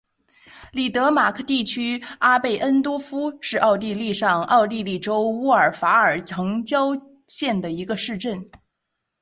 [0.71, 6.87] 里德马克地区阿贝恩多夫是奥地利上奥地利州乌尔法尔城郊
[7.27, 8.49] 县的一个市镇。